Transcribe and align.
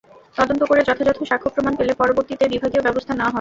তদন্ত 0.37 0.61
করে 0.63 0.81
যথাযথ 0.83 1.19
সাক্ষ্য 1.29 1.49
প্রমাণ 1.55 1.73
পেলে 1.75 1.93
পরবর্তীতে 1.93 2.43
বিভাগীয় 2.53 2.83
ব্যবস্থা 2.83 3.11
নেওয়া 3.11 3.19
হবে। 3.19 3.29